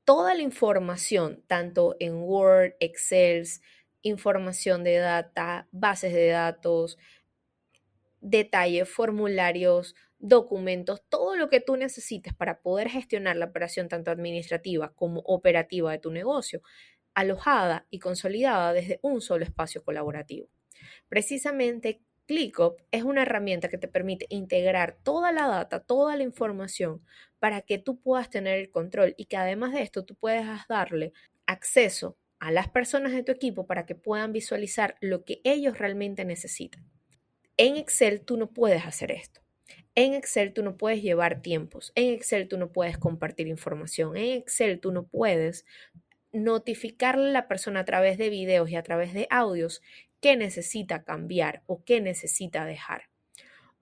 toda 0.03 0.35
la 0.35 0.41
información, 0.41 1.41
tanto 1.47 1.95
en 2.01 2.15
Word, 2.15 2.73
Excel, 2.81 3.47
información 4.01 4.83
de 4.83 4.97
data, 4.97 5.69
bases 5.71 6.11
de 6.11 6.27
datos, 6.27 6.97
detalles, 8.19 8.89
formularios, 8.89 9.95
documentos, 10.17 11.01
todo 11.07 11.37
lo 11.37 11.47
que 11.47 11.61
tú 11.61 11.77
necesites 11.77 12.33
para 12.33 12.61
poder 12.61 12.89
gestionar 12.89 13.37
la 13.37 13.45
operación 13.45 13.87
tanto 13.87 14.11
administrativa 14.11 14.91
como 14.95 15.21
operativa 15.21 15.93
de 15.93 15.99
tu 15.99 16.11
negocio, 16.11 16.61
alojada 17.13 17.87
y 17.89 17.99
consolidada 17.99 18.73
desde 18.73 18.99
un 19.01 19.21
solo 19.21 19.45
espacio 19.45 19.81
colaborativo. 19.81 20.49
Precisamente 21.07 22.01
ClickUp 22.29 22.79
es 22.91 23.01
una 23.01 23.23
herramienta 23.23 23.69
que 23.69 23.79
te 23.79 23.87
permite 23.87 24.27
integrar 24.29 24.99
toda 25.01 25.31
la 25.31 25.47
data, 25.47 25.79
toda 25.79 26.15
la 26.15 26.21
información 26.21 27.03
para 27.39 27.61
que 27.63 27.79
tú 27.79 27.99
puedas 27.99 28.29
tener 28.29 28.59
el 28.59 28.69
control 28.69 29.15
y 29.17 29.25
que 29.25 29.35
además 29.35 29.73
de 29.73 29.81
esto 29.81 30.05
tú 30.05 30.13
puedas 30.13 30.67
darle 30.67 31.11
acceso 31.47 32.17
a 32.39 32.51
las 32.51 32.69
personas 32.69 33.13
de 33.13 33.23
tu 33.23 33.31
equipo 33.31 33.65
para 33.65 33.87
que 33.87 33.95
puedan 33.95 34.31
visualizar 34.31 34.95
lo 35.01 35.25
que 35.25 35.41
ellos 35.43 35.79
realmente 35.79 36.23
necesitan. 36.23 36.85
En 37.57 37.77
Excel 37.77 38.21
tú 38.21 38.37
no 38.37 38.51
puedes 38.51 38.85
hacer 38.85 39.09
esto. 39.11 39.41
En 39.95 40.13
Excel 40.13 40.53
tú 40.53 40.61
no 40.61 40.77
puedes 40.77 41.01
llevar 41.01 41.41
tiempos. 41.41 41.91
En 41.95 42.13
Excel 42.13 42.47
tú 42.47 42.59
no 42.59 42.71
puedes 42.71 42.99
compartir 42.99 43.47
información. 43.47 44.15
En 44.15 44.37
Excel 44.37 44.79
tú 44.79 44.91
no 44.91 45.07
puedes 45.07 45.65
notificarle 46.31 47.29
a 47.29 47.33
la 47.33 47.47
persona 47.47 47.79
a 47.79 47.85
través 47.85 48.19
de 48.19 48.29
videos 48.29 48.69
y 48.69 48.75
a 48.75 48.83
través 48.83 49.15
de 49.15 49.25
audios 49.31 49.81
qué 50.19 50.35
necesita 50.35 51.03
cambiar 51.03 51.63
o 51.65 51.83
qué 51.83 52.01
necesita 52.01 52.65
dejar. 52.65 53.03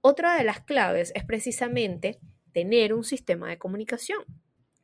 Otra 0.01 0.37
de 0.37 0.43
las 0.43 0.61
claves 0.61 1.11
es 1.15 1.25
precisamente 1.25 2.19
tener 2.53 2.93
un 2.93 3.03
sistema 3.03 3.49
de 3.49 3.57
comunicación. 3.57 4.23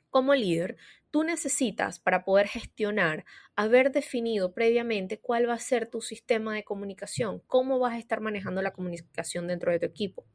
Como 0.09 0.35
líder, 0.35 0.77
tú 1.09 1.23
necesitas 1.23 1.99
para 1.99 2.23
poder 2.23 2.47
gestionar, 2.47 3.25
haber 3.55 3.91
definido 3.91 4.53
previamente 4.53 5.19
cuál 5.19 5.49
va 5.49 5.53
a 5.53 5.59
ser 5.59 5.87
tu 5.87 6.01
sistema 6.01 6.53
de 6.53 6.63
comunicación, 6.63 7.41
cómo 7.47 7.79
vas 7.79 7.93
a 7.93 7.99
estar 7.99 8.19
manejando 8.19 8.61
la 8.61 8.73
comunicación 8.73 9.47
dentro 9.47 9.71
de 9.71 9.79
tu 9.79 9.85
equipo. 9.85 10.25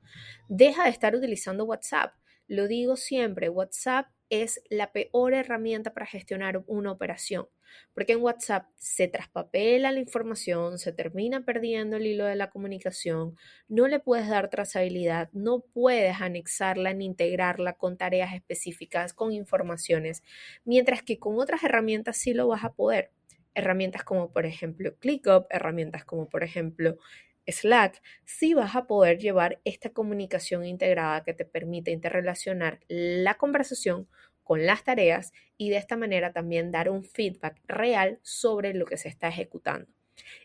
Deja 0.48 0.84
de 0.84 0.90
estar 0.90 1.14
utilizando 1.14 1.64
WhatsApp. 1.64 2.14
Lo 2.46 2.66
digo 2.66 2.96
siempre, 2.96 3.48
WhatsApp 3.48 4.06
es 4.30 4.60
la 4.70 4.92
peor 4.92 5.34
herramienta 5.34 5.92
para 5.92 6.06
gestionar 6.06 6.62
una 6.66 6.92
operación, 6.92 7.48
porque 7.94 8.12
en 8.12 8.22
WhatsApp 8.22 8.66
se 8.76 9.08
traspapela 9.08 9.92
la 9.92 10.00
información, 10.00 10.78
se 10.78 10.92
termina 10.92 11.44
perdiendo 11.44 11.96
el 11.96 12.06
hilo 12.06 12.24
de 12.24 12.36
la 12.36 12.50
comunicación, 12.50 13.36
no 13.68 13.88
le 13.88 14.00
puedes 14.00 14.28
dar 14.28 14.50
trazabilidad, 14.50 15.30
no 15.32 15.60
puedes 15.60 16.20
anexarla 16.20 16.92
ni 16.94 17.06
integrarla 17.06 17.74
con 17.74 17.96
tareas 17.96 18.34
específicas, 18.34 19.12
con 19.12 19.32
informaciones, 19.32 20.22
mientras 20.64 21.02
que 21.02 21.18
con 21.18 21.38
otras 21.38 21.62
herramientas 21.64 22.16
sí 22.16 22.34
lo 22.34 22.48
vas 22.48 22.64
a 22.64 22.72
poder. 22.72 23.10
Herramientas 23.54 24.04
como 24.04 24.32
por 24.32 24.46
ejemplo 24.46 24.96
ClickUp, 24.98 25.46
herramientas 25.50 26.04
como 26.04 26.28
por 26.28 26.44
ejemplo 26.44 26.98
Slack, 27.50 28.02
sí 28.24 28.54
vas 28.54 28.76
a 28.76 28.86
poder 28.86 29.18
llevar 29.18 29.60
esta 29.64 29.90
comunicación 29.90 30.64
integrada 30.66 31.24
que 31.24 31.34
te 31.34 31.44
permite 31.44 31.90
interrelacionar 31.90 32.80
la 32.88 33.34
conversación 33.34 34.06
con 34.48 34.64
las 34.64 34.82
tareas 34.82 35.34
y 35.58 35.68
de 35.68 35.76
esta 35.76 35.98
manera 35.98 36.32
también 36.32 36.72
dar 36.72 36.88
un 36.88 37.04
feedback 37.04 37.60
real 37.66 38.18
sobre 38.22 38.72
lo 38.72 38.86
que 38.86 38.96
se 38.96 39.08
está 39.08 39.28
ejecutando 39.28 39.92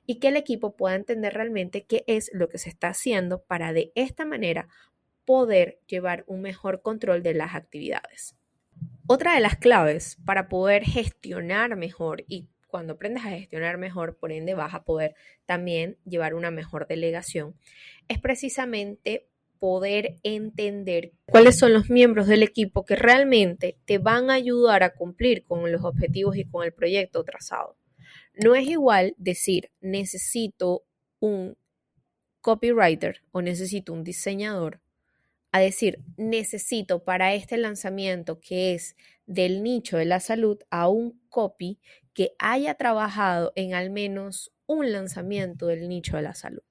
y 0.05 0.19
que 0.19 0.27
el 0.27 0.35
equipo 0.35 0.75
pueda 0.75 0.95
entender 0.95 1.33
realmente 1.33 1.85
qué 1.85 2.03
es 2.05 2.29
lo 2.33 2.49
que 2.49 2.57
se 2.57 2.67
está 2.67 2.89
haciendo 2.89 3.43
para 3.43 3.71
de 3.71 3.93
esta 3.95 4.25
manera 4.25 4.67
poder 5.23 5.79
llevar 5.87 6.25
un 6.27 6.41
mejor 6.41 6.81
control 6.81 7.23
de 7.23 7.33
las 7.33 7.55
actividades. 7.55 8.35
Otra 9.07 9.35
de 9.35 9.39
las 9.39 9.55
claves 9.55 10.17
para 10.25 10.49
poder 10.49 10.83
gestionar 10.83 11.77
mejor 11.77 12.25
y 12.27 12.49
cuando 12.67 12.95
aprendes 12.95 13.23
a 13.23 13.29
gestionar 13.29 13.77
mejor, 13.77 14.17
por 14.17 14.33
ende 14.33 14.53
vas 14.53 14.73
a 14.73 14.83
poder 14.83 15.15
también 15.45 15.97
llevar 16.03 16.33
una 16.33 16.51
mejor 16.51 16.87
delegación, 16.87 17.55
es 18.09 18.19
precisamente 18.19 19.29
poder 19.63 20.17
entender 20.23 21.13
cuáles 21.25 21.57
son 21.57 21.71
los 21.71 21.89
miembros 21.89 22.27
del 22.27 22.43
equipo 22.43 22.83
que 22.83 22.97
realmente 22.97 23.77
te 23.85 23.97
van 23.97 24.29
a 24.29 24.33
ayudar 24.33 24.83
a 24.83 24.93
cumplir 24.93 25.45
con 25.45 25.71
los 25.71 25.85
objetivos 25.85 26.35
y 26.35 26.43
con 26.43 26.65
el 26.65 26.73
proyecto 26.73 27.23
trazado. 27.23 27.77
No 28.33 28.55
es 28.55 28.67
igual 28.67 29.15
decir 29.17 29.71
necesito 29.79 30.83
un 31.21 31.55
copywriter 32.41 33.21
o 33.31 33.41
necesito 33.41 33.93
un 33.93 34.03
diseñador 34.03 34.81
a 35.53 35.61
decir 35.61 36.03
necesito 36.17 37.05
para 37.05 37.33
este 37.33 37.55
lanzamiento 37.55 38.41
que 38.41 38.73
es 38.73 38.97
del 39.27 39.63
nicho 39.63 39.95
de 39.95 40.03
la 40.03 40.19
salud 40.19 40.59
a 40.71 40.89
un 40.89 41.21
copy 41.29 41.79
que 42.13 42.35
haya 42.37 42.73
trabajado 42.73 43.53
en 43.55 43.75
al 43.75 43.91
menos 43.91 44.51
un 44.65 44.91
lanzamiento 44.91 45.67
del 45.67 45.87
nicho 45.87 46.17
de 46.17 46.23
la 46.23 46.35
salud. 46.35 46.63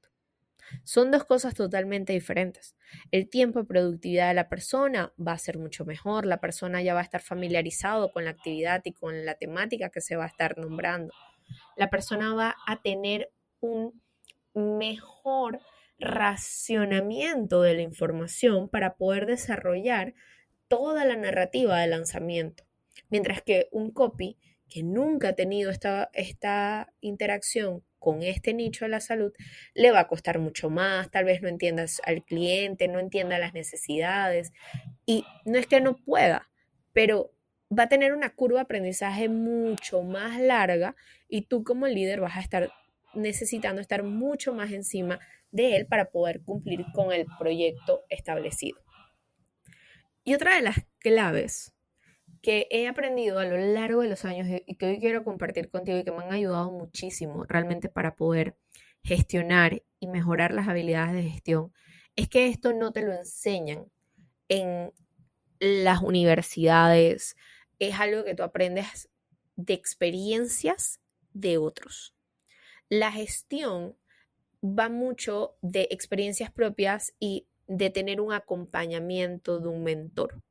Son 0.85 1.11
dos 1.11 1.25
cosas 1.25 1.55
totalmente 1.55 2.13
diferentes. 2.13 2.77
El 3.11 3.29
tiempo 3.29 3.61
de 3.61 3.67
productividad 3.67 4.29
de 4.29 4.35
la 4.35 4.49
persona 4.49 5.13
va 5.19 5.33
a 5.33 5.39
ser 5.39 5.59
mucho 5.59 5.85
mejor, 5.85 6.27
la 6.27 6.41
persona 6.41 6.83
ya 6.83 6.95
va 6.95 7.01
a 7.01 7.05
estar 7.05 7.23
familiarizado 7.23 8.13
con 8.13 8.25
la 8.25 8.31
actividad 8.31 8.83
y 8.85 8.93
con 8.93 9.25
la 9.25 9.35
temática 9.35 9.91
que 9.91 10.01
se 10.01 10.17
va 10.17 10.25
a 10.25 10.29
estar 10.29 10.59
nombrando. 10.59 11.13
La 11.77 11.91
persona 11.91 12.35
va 12.35 12.57
a 12.67 12.83
tener 12.83 13.31
un 13.61 14.01
mejor 14.55 15.61
racionamiento 15.99 17.63
de 17.63 17.75
la 17.75 17.83
información 17.83 18.69
para 18.69 18.97
poder 18.97 19.27
desarrollar 19.27 20.15
toda 20.69 21.05
la 21.05 21.17
narrativa 21.17 21.79
de 21.79 21.87
lanzamiento. 21.87 22.65
Mientras 23.09 23.43
que 23.43 23.69
un 23.73 23.93
copy 23.93 24.39
que 24.69 24.83
nunca 24.83 25.29
ha 25.29 25.33
tenido 25.35 25.71
esta, 25.71 26.11
esta 26.15 26.93
interacción 27.01 27.85
con 28.03 28.23
este 28.23 28.53
nicho 28.53 28.85
de 28.85 28.91
la 28.91 29.01
salud, 29.01 29.33
le 29.75 29.93
va 29.93 30.01
a 30.01 30.09
costar 30.09 30.41
mucho 30.41 30.69
más, 30.69 31.11
tal 31.11 31.25
vez 31.25 31.41
no 31.41 31.49
entienda 31.49 31.87
al 32.05 32.25
cliente, 32.25 32.89
no 32.89 32.99
entienda 32.99 33.39
las 33.39 33.55
necesidades 33.55 34.53
y 35.07 35.25
no 35.45 35.57
es 35.57 35.69
que 35.69 35.81
no 35.81 35.97
pueda, 35.97 36.51
pero 36.93 37.33
va 37.71 37.85
a 37.85 37.89
tener 37.89 38.13
una 38.13 38.35
curva 38.35 38.59
de 38.59 38.63
aprendizaje 38.65 39.29
mucho 39.29 40.03
más 40.03 40.41
larga 40.41 40.97
y 41.29 41.43
tú 41.43 41.63
como 41.63 41.87
líder 41.87 42.21
vas 42.21 42.37
a 42.37 42.41
estar 42.41 42.73
necesitando 43.15 43.81
estar 43.81 44.03
mucho 44.03 44.53
más 44.53 44.73
encima 44.73 45.21
de 45.53 45.77
él 45.77 45.87
para 45.87 46.11
poder 46.11 46.43
cumplir 46.43 46.85
con 46.93 47.13
el 47.13 47.27
proyecto 47.39 48.03
establecido. 48.09 48.81
Y 50.25 50.35
otra 50.35 50.57
de 50.57 50.63
las 50.63 50.77
claves 50.99 51.73
que 52.43 52.67
he 52.71 52.89
aprendido 52.89 53.39
a 53.39 53.45
lo 53.45 53.57
largo 53.57 54.03
de 54.03 54.09
los 54.09 54.25
años 54.25 54.49
y 54.67 54.75
que 54.75 54.87
hoy 54.87 54.99
quiero 54.99 55.23
compartir 55.23 55.71
contigo 55.71 55.99
y 55.99 56.05
que 56.05 56.11
me 56.11 56.25
han 56.25 56.33
ayudado 56.33 56.73
muchísimo 56.73 57.45
realmente 57.45 57.89
para 57.89 58.17
poder 58.17 58.57
gestionar 59.05 59.83
y 60.01 60.09
mejorar 60.09 60.53
las 60.53 60.69
habilidades 60.69 61.15
de 61.15 61.31
gestión, 61.31 61.73
es 62.17 62.29
que 62.29 62.49
esto 62.49 62.73
no 62.73 62.93
te 62.93 63.03
lo 63.03 63.13
enseñan 63.13 63.87
en 64.49 64.93
las 65.61 66.03
universidades, 66.03 67.37
es 67.79 67.99
algo 67.99 68.25
que 68.25 68.35
tú 68.35 68.43
aprendes 68.43 69.09
de 69.55 69.75
experiencias 69.75 71.01
de 71.33 71.59
otros. 71.59 72.15
La 72.89 73.13
gestión 73.13 73.97
va 74.65 74.89
mucho 74.89 75.57
de 75.63 75.89
experiencias 75.91 76.51
propias 76.51 77.15
y 77.21 77.47
de 77.69 77.91
tener 77.91 78.21
un 78.21 78.33
acompañamiento 78.33 79.61
de 79.61 79.69
un 79.69 79.85
mentor 79.85 80.43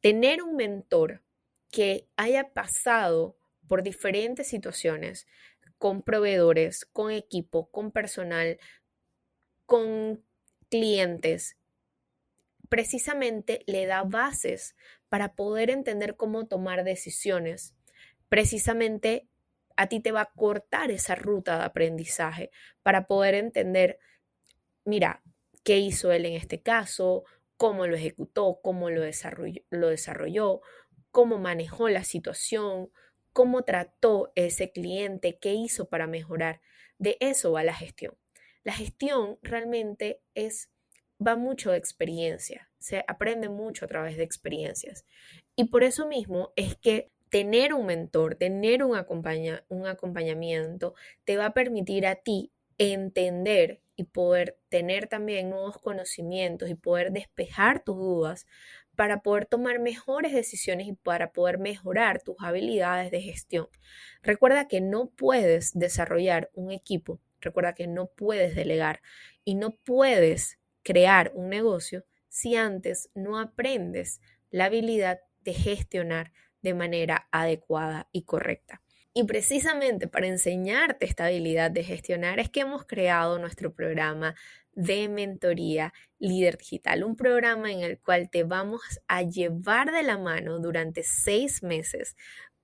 tener 0.00 0.42
un 0.42 0.56
mentor 0.56 1.22
que 1.70 2.08
haya 2.16 2.52
pasado 2.52 3.36
por 3.68 3.82
diferentes 3.82 4.48
situaciones 4.48 5.26
con 5.78 6.02
proveedores, 6.02 6.84
con 6.84 7.10
equipo, 7.10 7.70
con 7.70 7.90
personal, 7.90 8.58
con 9.66 10.22
clientes, 10.68 11.56
precisamente 12.68 13.62
le 13.66 13.86
da 13.86 14.02
bases 14.02 14.76
para 15.08 15.34
poder 15.34 15.70
entender 15.70 16.16
cómo 16.16 16.46
tomar 16.46 16.84
decisiones. 16.84 17.74
Precisamente 18.28 19.28
a 19.76 19.88
ti 19.88 20.00
te 20.00 20.12
va 20.12 20.22
a 20.22 20.32
cortar 20.36 20.90
esa 20.90 21.14
ruta 21.14 21.58
de 21.58 21.64
aprendizaje 21.64 22.50
para 22.82 23.06
poder 23.06 23.34
entender, 23.34 23.98
mira, 24.84 25.22
qué 25.64 25.78
hizo 25.78 26.12
él 26.12 26.26
en 26.26 26.34
este 26.34 26.60
caso, 26.62 27.24
cómo 27.60 27.86
lo 27.86 27.94
ejecutó, 27.94 28.58
cómo 28.62 28.88
lo 28.88 29.02
desarrolló, 29.02 30.62
cómo 31.10 31.36
manejó 31.36 31.90
la 31.90 32.04
situación, 32.04 32.90
cómo 33.34 33.64
trató 33.64 34.32
ese 34.34 34.72
cliente, 34.72 35.38
qué 35.38 35.52
hizo 35.52 35.90
para 35.90 36.06
mejorar. 36.06 36.62
De 36.96 37.18
eso 37.20 37.52
va 37.52 37.62
la 37.62 37.74
gestión. 37.74 38.16
La 38.64 38.72
gestión 38.72 39.38
realmente 39.42 40.22
es 40.34 40.70
va 41.20 41.36
mucho 41.36 41.72
de 41.72 41.76
experiencia, 41.76 42.70
se 42.78 43.04
aprende 43.06 43.50
mucho 43.50 43.84
a 43.84 43.88
través 43.88 44.16
de 44.16 44.22
experiencias. 44.22 45.04
Y 45.54 45.64
por 45.64 45.84
eso 45.84 46.06
mismo 46.06 46.54
es 46.56 46.76
que 46.76 47.12
tener 47.28 47.74
un 47.74 47.84
mentor, 47.84 48.36
tener 48.36 48.82
un 48.82 48.96
acompañamiento, 48.96 50.94
te 51.24 51.36
va 51.36 51.44
a 51.44 51.52
permitir 51.52 52.06
a 52.06 52.14
ti 52.14 52.54
entender 52.78 53.82
y 54.00 54.04
poder 54.04 54.58
tener 54.70 55.08
también 55.08 55.50
nuevos 55.50 55.76
conocimientos 55.76 56.70
y 56.70 56.74
poder 56.74 57.12
despejar 57.12 57.84
tus 57.84 57.96
dudas 57.98 58.46
para 58.96 59.20
poder 59.20 59.44
tomar 59.44 59.78
mejores 59.78 60.32
decisiones 60.32 60.86
y 60.86 60.94
para 60.94 61.32
poder 61.32 61.58
mejorar 61.58 62.22
tus 62.22 62.34
habilidades 62.38 63.10
de 63.10 63.20
gestión. 63.20 63.68
Recuerda 64.22 64.68
que 64.68 64.80
no 64.80 65.10
puedes 65.10 65.78
desarrollar 65.78 66.50
un 66.54 66.72
equipo, 66.72 67.20
recuerda 67.42 67.74
que 67.74 67.88
no 67.88 68.06
puedes 68.06 68.54
delegar 68.54 69.02
y 69.44 69.54
no 69.54 69.76
puedes 69.76 70.58
crear 70.82 71.30
un 71.34 71.50
negocio 71.50 72.06
si 72.30 72.56
antes 72.56 73.10
no 73.14 73.38
aprendes 73.38 74.22
la 74.48 74.64
habilidad 74.64 75.20
de 75.42 75.52
gestionar 75.52 76.32
de 76.62 76.72
manera 76.72 77.28
adecuada 77.32 78.08
y 78.12 78.22
correcta. 78.22 78.79
Y 79.12 79.24
precisamente 79.24 80.06
para 80.06 80.28
enseñarte 80.28 81.04
esta 81.04 81.26
habilidad 81.26 81.70
de 81.72 81.82
gestionar 81.82 82.38
es 82.38 82.48
que 82.48 82.60
hemos 82.60 82.84
creado 82.86 83.40
nuestro 83.40 83.74
programa 83.74 84.36
de 84.72 85.08
mentoría 85.08 85.92
líder 86.20 86.56
digital, 86.56 87.02
un 87.02 87.16
programa 87.16 87.72
en 87.72 87.80
el 87.80 87.98
cual 87.98 88.30
te 88.30 88.44
vamos 88.44 88.80
a 89.08 89.22
llevar 89.22 89.90
de 89.90 90.04
la 90.04 90.16
mano 90.16 90.60
durante 90.60 91.02
seis 91.02 91.62
meses 91.64 92.16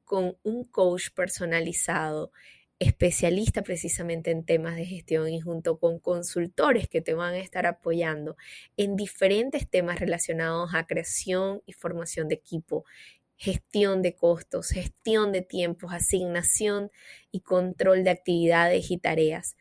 con 0.04 0.36
un 0.44 0.64
coach 0.64 1.10
personalizado, 1.14 2.30
especialista 2.78 3.62
precisamente 3.62 4.30
en 4.30 4.44
temas 4.44 4.76
de 4.76 4.84
gestión 4.84 5.28
y 5.28 5.40
junto 5.40 5.78
con 5.80 5.98
consultores 5.98 6.88
que 6.88 7.00
te 7.00 7.14
van 7.14 7.34
a 7.34 7.38
estar 7.38 7.66
apoyando 7.66 8.36
en 8.76 8.94
diferentes 8.94 9.68
temas 9.68 9.98
relacionados 9.98 10.74
a 10.74 10.86
creación 10.86 11.60
y 11.66 11.72
formación 11.72 12.28
de 12.28 12.36
equipo, 12.36 12.84
gestión 13.36 14.02
de 14.02 14.14
costos, 14.14 14.70
gestión 14.70 15.32
de 15.32 15.42
tiempos, 15.42 15.92
asignación 15.92 16.90
y 17.30 17.40
control 17.40 18.04
de 18.04 18.10
actividades 18.10 18.90
y 18.90 18.98
tareas 18.98 19.56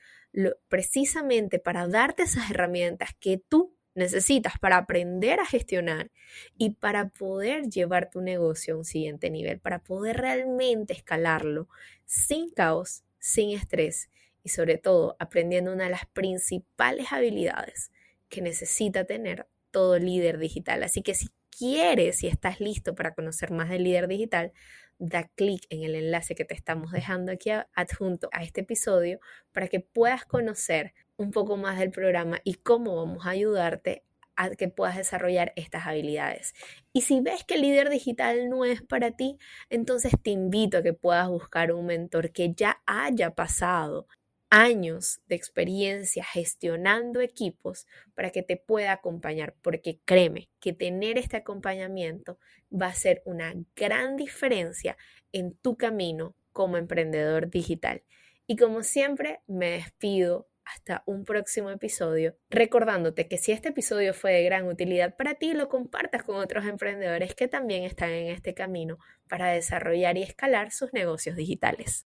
precisamente 0.68 1.60
para 1.60 1.88
darte 1.88 2.24
esas 2.24 2.52
herramientas 2.52 3.12
que 3.20 3.38
tú 3.38 3.76
necesitas 3.94 4.60
para 4.60 4.78
aprender 4.78 5.40
a 5.40 5.46
gestionar 5.46 6.12
y 6.58 6.72
para 6.72 7.10
poder 7.10 7.70
llevar 7.70 8.10
tu 8.10 8.22
negocio 8.22 8.74
a 8.74 8.78
un 8.78 8.86
siguiente 8.86 9.30
nivel, 9.30 9.60
para 9.60 9.80
poder 9.80 10.18
realmente 10.18 10.94
escalarlo 10.94 11.70
sin 12.06 12.50
caos, 12.50 13.04
sin 13.20 13.52
estrés 13.52 14.10
y 14.44 14.50
sobre 14.50 14.78
todo 14.78 15.16
aprendiendo 15.20 15.72
una 15.72 15.86
de 15.86 15.92
las 15.92 16.06
principales 16.08 17.14
habilidades 17.14 17.92
que 18.28 18.42
necesita 18.42 19.06
tener 19.06 19.48
todo 19.72 19.98
líder 19.98 20.38
digital. 20.38 20.84
Así 20.84 21.02
que 21.02 21.16
si 21.16 21.30
quieres, 21.58 22.18
si 22.18 22.28
estás 22.28 22.60
listo 22.60 22.96
para 22.96 23.14
conocer 23.14 23.52
más 23.52 23.70
del 23.70 23.84
líder 23.84 24.08
digital, 24.08 24.52
da 24.98 25.28
clic 25.36 25.66
en 25.70 25.84
el 25.84 25.96
enlace 25.96 26.36
que 26.36 26.46
te 26.46 26.54
estamos 26.54 26.92
dejando 26.92 27.32
aquí 27.32 27.50
adjunto 27.74 28.30
a 28.32 28.44
este 28.44 28.62
episodio 28.62 29.20
para 29.52 29.68
que 29.68 29.80
puedas 29.80 30.26
conocer 30.26 30.94
un 31.18 31.32
poco 31.32 31.58
más 31.58 31.80
del 31.80 31.92
programa 31.92 32.40
y 32.44 32.56
cómo 32.56 32.96
vamos 32.96 33.26
a 33.26 33.32
ayudarte 33.32 34.04
a 34.36 34.50
que 34.50 34.68
puedas 34.68 34.98
desarrollar 34.98 35.54
estas 35.56 35.86
habilidades. 35.86 36.54
Y 36.92 37.02
si 37.02 37.22
ves 37.22 37.44
que 37.46 37.56
el 37.56 37.62
líder 37.62 37.90
digital 37.90 38.50
no 38.50 38.66
es 38.66 38.82
para 38.82 39.12
ti, 39.12 39.38
entonces 39.70 40.14
te 40.22 40.32
invito 40.32 40.78
a 40.78 40.84
que 40.84 40.94
puedas 40.94 41.30
buscar 41.30 41.72
un 41.72 41.86
mentor 41.86 42.32
que 42.32 42.54
ya 42.54 42.82
haya 42.86 43.34
pasado 43.34 44.08
años 44.50 45.22
de 45.28 45.36
experiencia 45.36 46.24
gestionando 46.24 47.22
equipos 47.22 47.86
para 48.14 48.30
que 48.30 48.44
te 48.44 48.58
pueda 48.58 48.92
acompañar, 48.92 49.56
porque 49.62 50.00
créeme 50.06 50.50
que 50.60 50.74
tener 50.74 51.18
este 51.18 51.38
acompañamiento 51.38 52.40
va 52.72 52.88
a 52.88 52.94
ser 52.94 53.22
una 53.26 53.54
gran 53.76 54.16
diferencia 54.16 54.98
en 55.32 55.56
tu 55.58 55.78
camino 55.78 56.36
como 56.52 56.78
emprendedor 56.78 57.50
digital. 57.50 58.04
Y 58.48 58.56
como 58.56 58.84
siempre, 58.84 59.42
me 59.48 59.72
despido 59.72 60.48
hasta 60.66 61.04
un 61.06 61.26
próximo 61.26 61.70
episodio, 61.70 62.36
recordándote 62.50 63.28
que 63.28 63.38
si 63.38 63.52
este 63.52 63.70
episodio 63.70 64.14
fue 64.14 64.34
de 64.34 64.44
gran 64.44 64.68
utilidad 64.68 65.16
para 65.16 65.36
ti, 65.36 65.54
lo 65.54 65.70
compartas 65.70 66.24
con 66.24 66.38
otros 66.38 66.66
emprendedores 66.66 67.36
que 67.36 67.48
también 67.48 67.84
están 67.84 68.10
en 68.10 68.28
este 68.28 68.54
camino 68.54 68.98
para 69.30 69.52
desarrollar 69.52 70.18
y 70.18 70.24
escalar 70.24 70.72
sus 70.72 70.92
negocios 70.92 71.36
digitales. 71.36 72.04